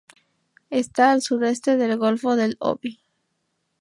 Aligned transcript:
Está 0.71 1.11
al 1.11 1.21
sudoeste 1.21 1.77
del 1.77 1.95
golfo 1.95 2.35
del 2.35 2.55
Obi. 2.59 3.03